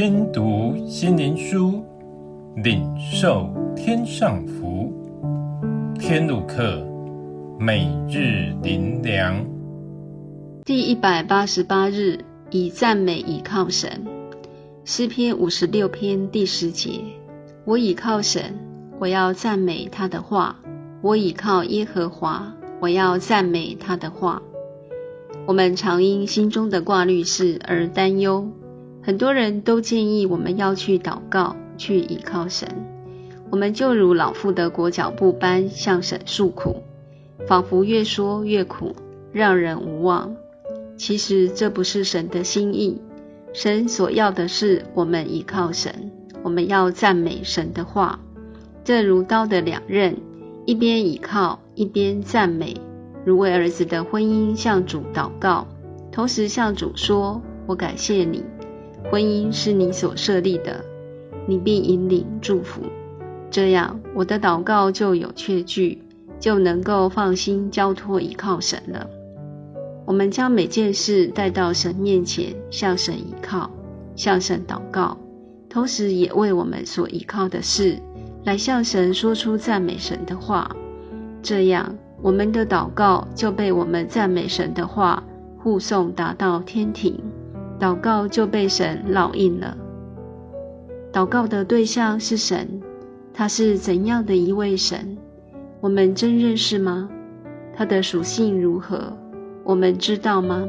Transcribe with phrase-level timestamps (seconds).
[0.00, 1.84] 听读心灵书，
[2.54, 4.92] 领受天上福。
[5.98, 6.86] 天路客，
[7.58, 9.44] 每日灵粮。
[10.64, 12.20] 第一百八十八日，
[12.52, 14.06] 以赞美倚靠神。
[14.84, 17.00] 诗篇五十六篇第十节：
[17.64, 18.56] 我倚靠神，
[19.00, 20.60] 我要赞美他的话。
[21.02, 24.40] 我倚靠耶和华，我要赞美他的话。
[25.44, 28.48] 我们常因心中的挂虑事而担忧，
[29.08, 32.68] 很多人都建议我们要去祷告，去倚靠神。
[33.48, 36.82] 我们就如老妇的裹脚布般向神诉苦，
[37.46, 38.94] 仿佛越说越苦，
[39.32, 40.36] 让人无望。
[40.98, 43.00] 其实这不是神的心意，
[43.54, 46.12] 神所要的是我们倚靠神，
[46.42, 48.20] 我们要赞美神的话。
[48.84, 50.18] 这如刀的两刃，
[50.66, 52.76] 一边倚靠，一边赞美。
[53.24, 55.66] 如为儿子的婚姻向主祷告，
[56.12, 58.44] 同时向主说：“我感谢你，
[59.10, 60.84] 婚姻是你所设立的，
[61.46, 62.82] 你必引领祝福。
[63.50, 66.02] 这样，我的祷告就有确据，
[66.38, 69.08] 就能够放心交托倚靠神了。
[70.04, 73.70] 我们将每件事带到神面前，向神倚靠，
[74.14, 75.16] 向神祷告，
[75.68, 77.98] 同时也为我们所倚靠的事
[78.44, 80.70] 来向神说出赞美神的话。
[81.42, 85.22] 这样。”我们的祷告就被我们赞美神的话
[85.56, 87.16] 护送达到天庭，
[87.78, 89.76] 祷告就被神烙印了。
[91.12, 92.80] 祷告的对象是神，
[93.32, 95.16] 他是怎样的一位神？
[95.80, 97.08] 我们真认识吗？
[97.74, 99.16] 他的属性如何？
[99.64, 100.68] 我们知道吗？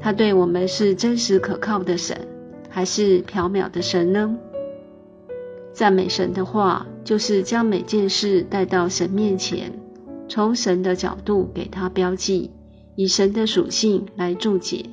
[0.00, 2.16] 他对我们是真实可靠的神，
[2.68, 4.36] 还是缥缈的神呢？
[5.72, 9.72] 赞美神的话，就是将每件事带到神面前。
[10.28, 12.50] 从神的角度给他标记，
[12.96, 14.86] 以神的属性来注解，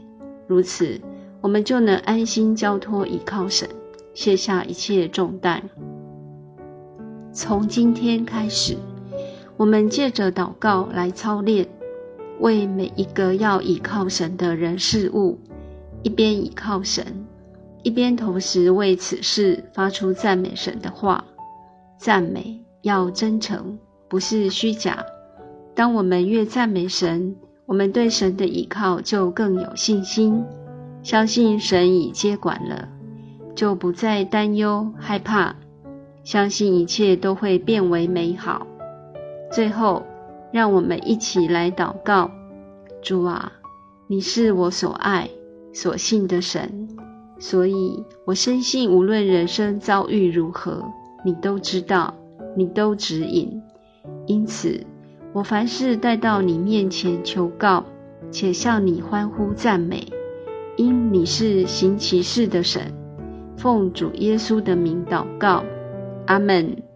[0.47, 0.99] 如此
[1.41, 3.69] 我们就能安心交托倚靠神，
[4.13, 5.69] 卸下一切重担。
[7.31, 8.75] 从今天开始，
[9.55, 11.67] 我们借着祷告来操练，
[12.39, 15.37] 为每一个要倚靠神的人事物，
[16.01, 17.25] 一边倚靠神，
[17.83, 21.23] 一边同时为此事发出赞美神的话。
[21.99, 23.77] 赞美要真诚，
[24.07, 25.03] 不是虚假。
[25.75, 30.43] 当我们越赞美神，我们对神的倚靠就更有信心，
[31.07, 32.89] 相信神已接管了，
[33.55, 35.55] 就不再担忧害怕，
[36.25, 38.67] 相信一切都会变为美好。
[39.49, 40.03] 最后，
[40.51, 42.29] 让我们一起来祷告：
[43.01, 43.53] 主啊，
[44.07, 45.29] 你是我所爱、
[45.71, 46.89] 所信的神，
[47.39, 50.83] 所以我深信，无论人生遭遇如何，
[51.23, 52.13] 你都知道，
[52.53, 53.61] 你都指引，
[54.25, 54.85] 因此。
[55.31, 57.85] 我凡事带到你面前求告，
[58.29, 60.05] 且向你欢呼赞美，
[60.77, 62.93] 因你是行奇事的神。
[63.57, 65.63] 奉主耶稣的名祷告，
[66.27, 66.86] 阿门。